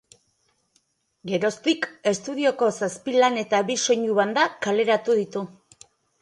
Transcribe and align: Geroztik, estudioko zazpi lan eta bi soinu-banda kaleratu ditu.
Geroztik, 1.31 1.85
estudioko 2.11 2.69
zazpi 2.79 3.15
lan 3.25 3.37
eta 3.43 3.61
bi 3.69 3.77
soinu-banda 3.83 4.47
kaleratu 4.69 5.19
ditu. 5.21 5.47